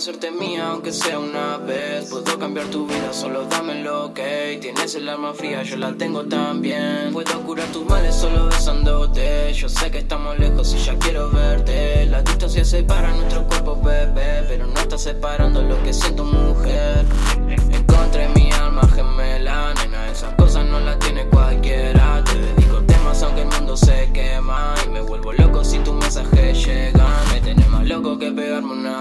hacerte 0.00 0.30
mía 0.30 0.70
aunque 0.70 0.94
sea 0.94 1.18
una 1.18 1.58
vez. 1.58 2.08
Puedo 2.08 2.38
cambiar 2.38 2.66
tu 2.68 2.86
vida, 2.86 3.12
solo 3.12 3.44
dámelo, 3.44 4.06
ok. 4.06 4.20
Tienes 4.58 4.94
el 4.94 5.06
alma 5.06 5.34
fría, 5.34 5.62
yo 5.62 5.76
la 5.76 5.92
tengo 5.92 6.24
también. 6.24 7.10
Puedo 7.12 7.38
curar 7.42 7.66
tus 7.66 7.84
males 7.84 8.14
solo 8.14 8.46
besándote. 8.46 9.52
Yo 9.52 9.68
sé 9.68 9.90
que 9.90 9.98
estamos 9.98 10.38
lejos 10.38 10.74
y 10.74 10.78
ya 10.78 10.98
quiero 10.98 11.30
verte. 11.30 12.06
La 12.06 12.22
distancia 12.22 12.64
separa 12.64 13.12
nuestros 13.12 13.44
cuerpos, 13.44 13.82
bebé. 13.82 14.46
Pero 14.48 14.66
no 14.66 14.80
está 14.80 14.96
separando 14.96 15.60
lo 15.60 15.82
que 15.82 15.92
siento, 15.92 16.24
mujer. 16.24 16.39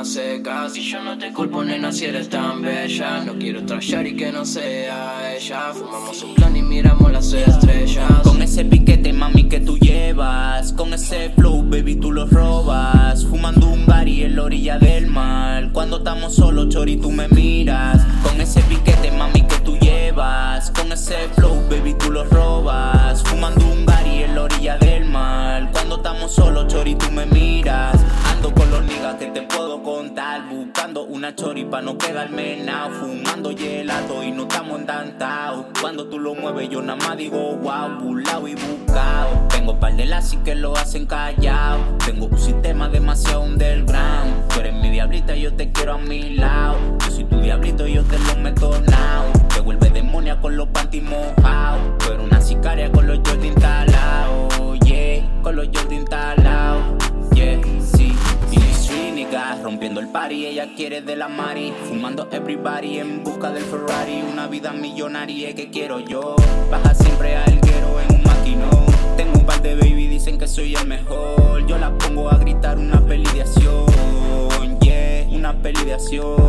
Seca. 0.03 0.69
Si 0.69 0.81
yo 0.81 1.01
no 1.03 1.17
te 1.17 1.31
culpo, 1.31 1.63
nena, 1.63 1.91
si 1.91 2.05
eres 2.05 2.29
tan 2.29 2.61
bella. 2.61 3.23
No 3.23 3.33
quiero 3.37 3.65
trashear 3.65 4.07
y 4.07 4.15
que 4.15 4.31
no 4.31 4.45
sea 4.45 5.35
ella. 5.35 5.71
Fumamos 5.73 6.23
un 6.23 6.35
plan 6.35 6.55
y 6.55 6.61
miramos 6.61 7.11
las 7.11 7.31
estrellas. 7.33 8.09
Con 8.23 8.41
ese 8.41 8.65
piquete, 8.65 9.13
mami, 9.13 9.47
que 9.47 9.59
tú 9.59 9.77
llevas. 9.77 10.73
Con 10.73 10.93
ese 10.93 11.29
flow, 11.31 11.63
baby, 11.63 11.95
tú 11.95 12.11
lo 12.11 12.25
robas. 12.25 13.25
Fumando 13.25 13.67
un 13.67 13.85
gari 13.85 14.23
en 14.23 14.35
la 14.35 14.43
orilla 14.43 14.79
del 14.79 15.07
mar. 15.07 15.69
Cuando 15.73 15.97
estamos 15.97 16.35
solos, 16.35 16.69
chori, 16.69 16.97
tú 16.97 17.11
me 17.11 17.27
miras. 17.27 18.05
Con 18.23 18.39
ese 18.41 18.61
piquete, 18.61 19.11
mami, 19.11 19.43
que 19.43 19.57
tú 19.57 19.77
llevas. 19.77 20.71
Con 20.71 20.91
ese 20.91 21.29
flow, 21.35 21.55
baby, 21.69 21.93
tú 21.93 22.11
lo 22.11 22.23
robas. 22.25 23.21
Fumando 23.23 23.65
un 23.65 23.85
gari 23.85 24.23
en 24.23 24.35
la 24.35 24.43
orilla 24.43 24.77
del 24.77 25.05
mar. 25.05 25.69
Cuando 25.71 25.97
estamos 25.97 26.33
solos, 26.33 26.67
chori, 26.67 26.95
tú 26.95 27.11
me 27.11 27.25
miras. 27.25 27.95
Ando 28.25 28.53
con 28.53 28.69
los 28.71 28.83
niggas 28.83 29.15
que 29.15 29.27
te 29.27 29.41
Buscando 30.09 31.03
una 31.03 31.35
chori 31.35 31.65
pa' 31.65 31.81
no 31.81 31.95
quedarme 31.95 32.63
nao. 32.63 32.89
Fumando 32.89 33.55
gelato 33.55 34.23
y 34.23 34.31
no 34.31 34.43
estamos 34.43 34.79
entantao. 34.79 35.67
Cuando 35.79 36.07
tú 36.07 36.17
lo 36.17 36.33
mueves, 36.33 36.67
yo 36.69 36.81
nada 36.81 36.97
más 37.07 37.15
digo 37.15 37.55
wow, 37.57 37.99
burlao 38.01 38.47
y 38.47 38.55
buscao. 38.55 39.47
Tengo 39.49 39.79
par 39.79 39.95
de 39.95 40.05
las 40.05 40.35
que 40.43 40.55
lo 40.55 40.75
hacen 40.75 41.05
callado. 41.05 41.79
Tengo 42.03 42.25
un 42.25 42.39
sistema 42.39 42.89
demasiado 42.89 43.41
underground. 43.41 44.47
Tú 44.47 44.59
eres 44.61 44.73
mi 44.73 44.89
diablita, 44.89 45.35
yo 45.35 45.53
te 45.53 45.71
quiero 45.71 45.93
a 45.93 45.97
mi 45.99 46.35
lado. 46.35 46.77
Yo 47.05 47.11
soy 47.11 47.23
tu 47.25 47.39
diablito, 47.39 47.85
yo 47.85 48.03
ella 60.59 60.73
quiere 60.75 61.01
de 61.01 61.15
la 61.15 61.29
mari. 61.29 61.73
Fumando 61.87 62.27
everybody 62.31 62.99
en 62.99 63.23
busca 63.23 63.49
del 63.51 63.63
Ferrari. 63.63 64.21
Una 64.21 64.47
vida 64.47 64.73
millonaria 64.73 65.55
que 65.55 65.69
quiero 65.69 65.99
yo. 65.99 66.35
Baja 66.69 66.93
siempre 66.93 67.37
al 67.37 67.61
guero 67.61 67.99
en 68.01 68.15
un 68.15 68.23
maquinón. 68.23 68.85
Tengo 69.15 69.39
un 69.39 69.45
par 69.45 69.61
de 69.61 69.75
baby, 69.75 70.07
dicen 70.07 70.37
que 70.37 70.47
soy 70.47 70.75
el 70.75 70.85
mejor. 70.85 71.65
Yo 71.65 71.77
la 71.77 71.97
pongo 71.97 72.29
a 72.29 72.37
gritar 72.37 72.77
una 72.77 72.99
peli 72.99 73.29
de 73.31 73.41
acción. 73.41 73.85
Yeah, 74.81 75.27
una 75.29 75.53
peli 75.53 75.85
de 75.85 75.93
acción. 75.93 76.48